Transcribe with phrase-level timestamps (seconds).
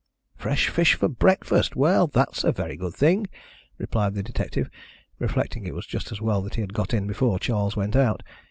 [0.35, 1.75] "Fresh fish for breakfast!
[1.75, 3.27] Well, that's a very good thing,"
[3.77, 4.67] replied the detective,
[5.19, 8.23] reflecting it was just as well that he had got in before Charles went out.